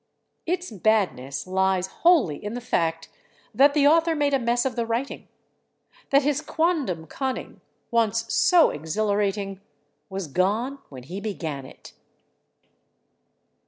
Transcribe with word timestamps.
Its 0.47 0.71
badness 0.71 1.45
lies 1.45 1.85
wholly 2.01 2.43
in 2.43 2.55
the 2.55 2.59
fact 2.59 3.07
that 3.53 3.75
the 3.75 3.85
author 3.85 4.15
made 4.15 4.33
a 4.33 4.39
mess 4.39 4.65
of 4.65 4.75
the 4.75 4.83
writing, 4.83 5.27
that 6.09 6.23
his 6.23 6.41
quondam 6.41 7.05
cunning, 7.05 7.61
once 7.91 8.25
so 8.33 8.71
exhilarating, 8.71 9.61
was 10.09 10.25
gone 10.25 10.79
when 10.89 11.03
he 11.03 11.21
began 11.21 11.67
it. 11.67 11.93